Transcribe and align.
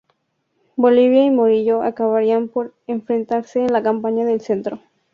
Bolívar 0.77 1.25
y 1.27 1.29
Morillo 1.29 1.83
acabarían 1.83 2.47
por 2.47 2.73
enfrentarse 2.87 3.59
en 3.63 3.71
la 3.71 3.83
Campaña 3.83 4.25
del 4.25 4.41
Centro. 4.41 4.79